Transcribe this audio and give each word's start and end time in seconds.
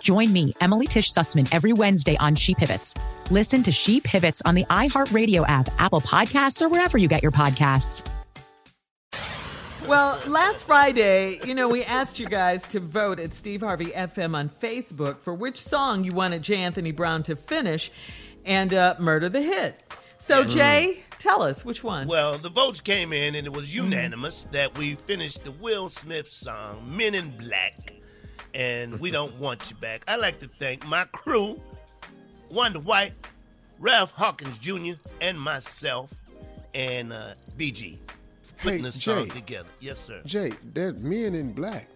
Join 0.00 0.32
me, 0.32 0.54
Emily 0.60 0.86
Tish 0.86 1.12
Sussman, 1.12 1.48
every 1.52 1.72
Wednesday 1.72 2.16
on 2.18 2.34
She 2.34 2.54
Pivots. 2.54 2.94
Listen 3.30 3.62
to 3.62 3.72
She 3.72 4.00
Pivots 4.00 4.42
on 4.44 4.54
the 4.54 4.64
iHeartRadio 4.64 5.44
app, 5.48 5.68
Apple 5.78 6.00
Podcasts, 6.00 6.62
or 6.62 6.68
wherever 6.68 6.98
you 6.98 7.08
get 7.08 7.22
your 7.22 7.32
podcasts. 7.32 8.06
Well, 9.88 10.20
last 10.26 10.66
Friday, 10.66 11.38
you 11.46 11.54
know, 11.54 11.68
we 11.68 11.84
asked 11.84 12.18
you 12.18 12.26
guys 12.26 12.60
to 12.68 12.80
vote 12.80 13.20
at 13.20 13.32
Steve 13.32 13.60
Harvey 13.60 13.86
FM 13.86 14.34
on 14.34 14.48
Facebook 14.48 15.20
for 15.20 15.32
which 15.32 15.62
song 15.62 16.02
you 16.02 16.10
wanted 16.12 16.42
J. 16.42 16.56
Anthony 16.56 16.90
Brown 16.90 17.22
to 17.24 17.36
finish 17.36 17.92
and 18.44 18.74
uh, 18.74 18.96
murder 18.98 19.28
the 19.28 19.40
hit. 19.40 19.80
So, 20.18 20.42
Jay, 20.42 21.04
tell 21.20 21.40
us 21.40 21.64
which 21.64 21.84
one. 21.84 22.08
Well, 22.08 22.36
the 22.36 22.48
votes 22.50 22.80
came 22.80 23.12
in 23.12 23.36
and 23.36 23.46
it 23.46 23.52
was 23.52 23.72
unanimous 23.76 24.46
that 24.50 24.76
we 24.76 24.96
finished 24.96 25.44
the 25.44 25.52
Will 25.52 25.88
Smith 25.88 26.26
song, 26.26 26.82
Men 26.96 27.14
in 27.14 27.30
Black, 27.38 27.92
and 28.56 28.98
We 29.00 29.10
Don't 29.10 29.34
Want 29.40 29.70
You 29.70 29.76
Back. 29.76 30.02
I'd 30.08 30.20
like 30.20 30.40
to 30.40 30.48
thank 30.58 30.86
my 30.88 31.04
crew, 31.12 31.60
Wonder 32.50 32.80
White, 32.80 33.12
Ralph 33.78 34.12
Hawkins 34.12 34.58
Jr., 34.58 34.94
and 35.20 35.38
myself, 35.38 36.12
and 36.74 37.12
uh, 37.12 37.34
BG, 37.58 37.98
for 38.42 38.54
putting 38.62 38.78
Hey, 38.78 38.82
the 38.84 38.92
song 38.92 39.28
together. 39.28 39.68
Yes, 39.80 39.98
sir. 40.00 40.20
Jay, 40.24 40.52
that 40.74 40.98
Men 41.00 41.34
in 41.34 41.52
Black. 41.52 41.88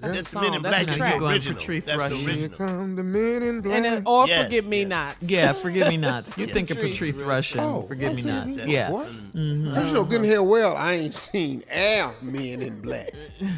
That's, 0.00 0.28
song. 0.28 0.42
Men 0.42 0.54
in 0.54 0.62
That's 0.62 0.72
Black. 0.76 0.82
a 0.82 0.86
That's 0.86 0.96
track. 0.98 1.18
the 1.18 1.26
original. 1.26 1.58
Patrice 1.58 1.84
That's 1.86 2.04
the 2.04 2.08
Rushen. 2.10 2.16
Here 2.18 2.30
original. 2.30 2.56
come 2.56 2.94
the 2.96 3.02
Men 3.02 3.42
in 3.42 3.60
Black. 3.62 3.76
And 3.76 3.84
then, 3.84 4.02
or 4.06 4.28
Yes, 4.28 4.44
forgive 4.44 4.68
me 4.68 4.84
not. 4.84 5.16
Yeah, 5.22 5.52
forgive 5.54 5.88
me 5.88 5.96
not. 5.96 6.24
You 6.38 6.46
Yeah. 6.46 6.52
think 6.54 6.70
of 6.70 6.76
Patrice 6.76 7.16
Patrice 7.16 7.16
Rushen. 7.16 7.56
Rushen. 7.56 7.60
Oh, 7.62 7.82
forgive 7.82 8.14
me 8.14 8.22
not. 8.22 8.46
That's- 8.46 8.68
Yeah. 8.68 8.90
What? 8.90 9.06
Cause 9.06 9.16
you 9.34 9.92
know 9.92 10.04
good 10.04 10.20
and 10.20 10.30
hell 10.30 10.46
well 10.46 10.76
I 10.76 10.92
ain't 10.92 11.14
seen 11.14 11.64
our 11.74 12.14
Men 12.22 12.62
in 12.62 12.80
Black. 12.80 13.10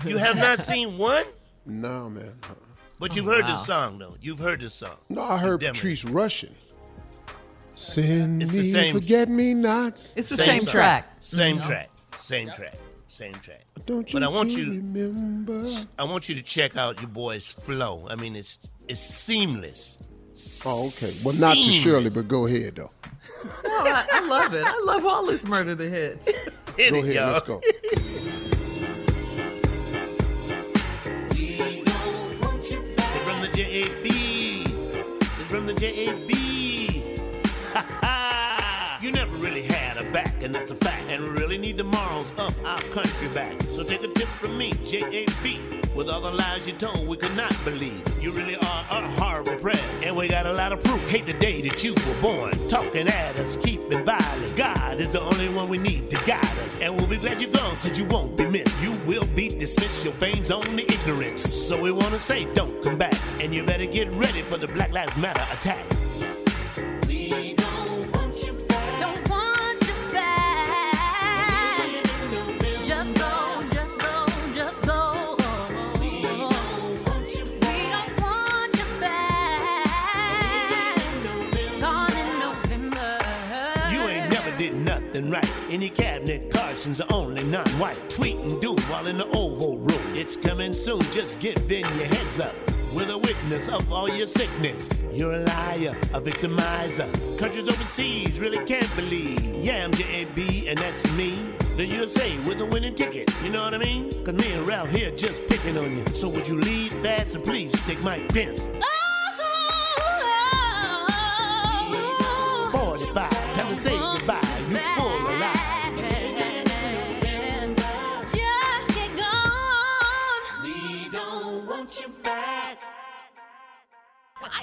You 0.07 0.17
have 0.17 0.37
not 0.37 0.61
seen 0.61 0.97
one, 0.97 1.25
No, 1.71 2.11
man. 2.11 2.25
uh-uh. 2.25 2.55
but 2.99 3.15
you've 3.15 3.27
heard 3.27 3.45
oh, 3.45 3.47
wow. 3.47 3.53
this 3.53 3.67
song, 3.67 3.99
though. 3.99 4.17
You've 4.21 4.39
heard 4.41 4.61
this 4.61 4.75
song. 4.75 4.97
No, 5.09 5.23
I 5.23 5.39
heard 5.39 5.61
Damn 5.61 5.71
it. 5.71 5.75
Patrice 5.75 6.03
Rushen. 6.05 6.51
Send 7.77 8.43
It's 8.43 8.53
me 8.53 8.59
the 8.61 8.65
same- 8.67 8.95
forget 8.95 9.29
me 9.29 9.55
nots. 9.55 10.13
It's 10.17 10.31
the 10.31 10.37
same, 10.37 10.61
song. 10.61 10.73
track. 10.73 11.17
Same 11.21 11.57
mm-hmm. 11.57 11.67
track. 11.67 11.91
Same 12.17 12.51
track. 12.51 12.75
Same 13.07 13.35
track. 13.35 13.65
Don't 13.87 14.13
you 14.13 14.19
But 14.21 14.27
I 14.27 14.29
want 14.29 14.51
you- 14.51 14.71
remember? 14.71 15.65
I 15.99 16.05
want 16.05 16.29
you 16.29 16.35
to 16.35 16.43
check 16.43 16.77
out 16.77 17.01
your 17.01 17.09
boy's 17.09 17.53
flow. 17.55 18.07
I 18.11 18.17
mean, 18.17 18.37
it's 18.37 18.71
it's 18.89 19.01
seamless. 19.01 19.99
Oh, 20.67 20.87
okay. 20.89 21.13
Well, 21.25 21.35
not 21.41 21.57
to 21.57 21.73
Shirley, 21.73 22.11
but 22.11 22.29
go 22.29 22.47
ahead 22.47 22.77
though. 22.77 22.91
No, 23.65 23.71
I, 23.71 24.07
I 24.13 24.27
love 24.27 24.55
it. 24.55 24.65
I 24.65 24.79
love 24.85 25.05
all 25.07 25.27
this 25.27 25.45
murder 25.45 25.75
the 25.75 25.89
hits. 25.89 26.27
Hit 26.77 26.91
Go 26.93 26.99
it, 26.99 27.05
ahead. 27.05 27.15
y'all. 27.15 27.33
Let's 27.33 27.47
go. 27.47 27.61
and 40.43 40.55
that's 40.55 40.71
a 40.71 40.77
fact. 40.77 41.05
And 41.11 41.23
we 41.23 41.29
really 41.31 41.59
need 41.59 41.77
the 41.77 41.85
morals 41.85 42.33
of 42.39 42.55
our 42.65 42.81
country 42.93 43.29
back. 43.29 43.61
So 43.63 43.83
take 43.85 44.03
a 44.03 44.09
tip 44.09 44.29
from 44.29 44.57
me, 44.57 44.73
JAB. 44.87 45.81
With 45.97 46.09
all 46.09 46.21
the 46.21 46.31
lies 46.31 46.67
you 46.67 46.73
told, 46.75 47.09
we 47.09 47.17
could 47.17 47.37
not 47.37 47.55
believe. 47.65 48.03
You 48.21 48.31
really 48.31 48.55
are 48.55 48.85
a 48.91 49.09
horrible 49.21 49.57
president. 49.57 50.07
And 50.07 50.17
we 50.17 50.29
got 50.29 50.47
a 50.47 50.53
lot 50.53 50.73
of 50.73 50.83
proof. 50.85 51.09
Hate 51.11 51.27
the 51.27 51.33
day 51.35 51.61
that 51.63 51.83
you 51.83 51.95
were 51.95 52.23
born. 52.23 52.53
Talking 52.69 53.09
at 53.09 53.39
us, 53.39 53.57
keeping 53.57 54.05
violent. 54.05 54.57
God 54.57 55.01
is 55.01 55.11
the 55.11 55.21
only 55.21 55.49
one 55.49 55.69
we 55.69 55.79
need 55.79 56.09
to 56.11 56.17
guide 56.27 56.45
us. 56.67 56.81
And 56.81 56.97
we'll 56.97 57.09
be 57.09 57.17
glad 57.17 57.41
you're 57.41 57.51
gone, 57.53 57.77
cause 57.77 57.99
you 57.99 58.07
won't 58.07 58.37
be 58.37 58.47
missed. 58.47 58.83
You 58.83 58.93
will 59.07 59.27
be 59.35 59.49
dismissed. 59.49 60.05
Your 60.05 60.15
fame's 60.15 60.51
only 60.51 60.85
ignorance. 60.85 61.43
So 61.43 61.81
we 61.83 61.91
wanna 61.91 62.19
say, 62.19 62.47
don't 62.55 62.83
come 62.83 62.97
back. 62.97 63.15
And 63.41 63.55
you 63.55 63.65
better 63.65 63.87
get 63.87 64.09
ready 64.13 64.43
for 64.43 64.59
the 64.59 64.69
Black 64.69 64.93
Lives 64.93 65.17
Matter 65.17 65.45
attack. 65.53 65.85
We 67.07 67.55
Don't 67.55 67.80
In 85.81 85.87
your 85.87 85.97
cabinet, 85.97 86.51
Carson's 86.51 86.99
the 86.99 87.11
only 87.11 87.43
non-white. 87.45 87.97
Tweet 88.11 88.37
and 88.37 88.61
do 88.61 88.75
while 88.91 89.07
in 89.07 89.17
the 89.17 89.27
Oval 89.29 89.79
Room. 89.79 90.15
It's 90.15 90.37
coming 90.37 90.75
soon, 90.75 91.01
just 91.11 91.41
get 91.41 91.57
bend 91.69 91.87
your 91.97 92.05
heads 92.05 92.39
up. 92.39 92.55
with 92.95 93.09
a 93.09 93.17
witness 93.17 93.69
of 93.69 93.91
all 93.91 94.07
your 94.07 94.27
sickness. 94.27 95.03
You're 95.11 95.33
a 95.33 95.39
liar, 95.39 95.97
a 96.13 96.21
victimizer. 96.21 97.09
Countries 97.39 97.67
overseas 97.67 98.39
really 98.39 98.63
can't 98.67 98.95
believe. 98.95 99.41
Yeah, 99.65 99.85
I'm 99.85 99.93
JAB, 99.93 100.67
and 100.69 100.77
that's 100.77 101.11
me. 101.17 101.39
The 101.79 101.87
USA 101.87 102.31
with 102.41 102.61
a 102.61 102.67
winning 102.67 102.95
ticket, 102.95 103.31
you 103.43 103.51
know 103.51 103.63
what 103.63 103.73
I 103.73 103.79
mean? 103.79 104.13
Cause 104.23 104.35
me 104.35 104.53
and 104.53 104.69
Ralph 104.69 104.91
here 104.91 105.11
just 105.13 105.47
picking 105.49 105.79
on 105.79 105.97
you. 105.97 106.05
So 106.13 106.29
would 106.29 106.47
you 106.47 106.61
leave 106.61 106.93
fast 107.03 107.37
and 107.37 107.43
please 107.43 107.73
take 107.87 108.03
Mike 108.03 108.29
Pence? 108.29 108.67
45, 108.67 109.00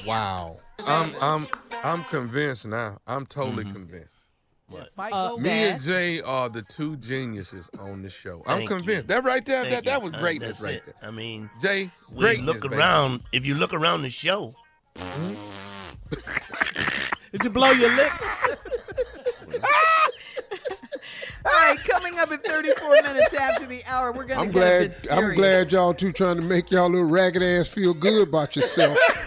Wow. 0.06 0.58
I'm 0.86 1.14
I'm 1.22 1.48
I'm 1.84 2.04
convinced 2.06 2.66
now. 2.68 3.00
I'm 3.08 3.26
totally 3.26 3.64
Mm-hmm. 3.64 3.74
convinced. 3.74 4.14
Fight 4.98 5.14
Uh, 5.14 5.38
Me 5.38 5.50
and 5.50 5.82
Jay 5.82 6.22
are 6.22 6.50
the 6.50 6.62
two 6.62 6.98
geniuses 6.98 7.70
on 7.80 8.02
the 8.02 8.10
show. 8.10 8.44
I'm 8.46 8.68
convinced. 8.68 9.04
you. 9.08 9.16
That 9.16 9.24
right 9.24 9.46
there, 9.46 9.64
Thank 9.64 9.76
that, 9.76 9.86
that 9.86 10.02
was 10.02 10.14
Uh, 10.14 10.20
greatness 10.20 10.60
that's 10.60 10.64
right 10.64 10.76
it. 10.76 10.86
there. 11.00 11.10
I 11.10 11.12
mean, 11.12 11.50
Jay, 11.62 11.90
we 12.12 12.20
greatness. 12.20 12.48
look 12.48 12.62
baby. 12.64 12.76
around. 12.76 13.22
If 13.32 13.46
you 13.46 13.56
look 13.56 13.74
around 13.74 14.02
the 14.02 14.10
show, 14.10 14.54
Did 17.32 17.44
you 17.44 17.50
blow 17.50 17.72
your 17.72 17.94
lips? 17.96 18.22
All 21.46 21.54
right, 21.54 21.78
coming 21.86 22.20
up 22.20 22.32
in 22.32 22.40
34 22.40 22.90
minutes 23.04 23.34
after 23.34 23.66
the 23.68 23.82
hour, 23.86 24.12
we're 24.12 24.26
going 24.26 24.38
to 24.40 24.46
I'm 24.46 24.52
get 24.52 24.56
a 24.58 24.88
glad. 24.90 25.02
bit 25.02 25.12
I'm 25.12 25.34
glad 25.36 25.72
y'all 25.72 25.94
two 25.94 26.12
trying 26.12 26.36
to 26.38 26.42
make 26.42 26.72
y'all 26.72 26.90
little 26.90 27.08
ragged 27.08 27.42
ass 27.42 27.70
feel 27.70 27.94
good 27.94 28.28
about 28.28 28.56
yourself 28.58 28.98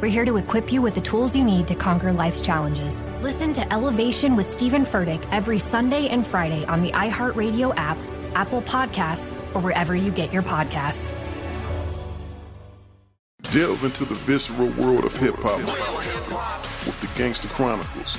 We're 0.00 0.08
here 0.08 0.24
to 0.24 0.36
equip 0.36 0.72
you 0.72 0.82
with 0.82 0.94
the 0.94 1.00
tools 1.00 1.36
you 1.36 1.44
need 1.44 1.68
to 1.68 1.74
conquer 1.74 2.12
life's 2.12 2.40
challenges. 2.40 3.02
Listen 3.20 3.52
to 3.54 3.72
Elevation 3.72 4.36
with 4.36 4.46
Stephen 4.46 4.82
Furtick 4.82 5.24
every 5.30 5.58
Sunday 5.58 6.08
and 6.08 6.26
Friday 6.26 6.64
on 6.66 6.82
the 6.82 6.90
iHeartRadio 6.92 7.72
app, 7.76 7.96
Apple 8.34 8.62
Podcasts, 8.62 9.32
or 9.54 9.60
wherever 9.60 9.94
you 9.94 10.10
get 10.10 10.32
your 10.32 10.42
podcasts. 10.42 11.12
Delve 13.52 13.84
into 13.84 14.04
the 14.04 14.14
visceral 14.14 14.70
world 14.70 15.04
of 15.04 15.16
hip 15.16 15.36
hop 15.38 15.60
with 16.86 17.00
the 17.00 17.06
Gangster 17.16 17.48
Chronicles, 17.48 18.18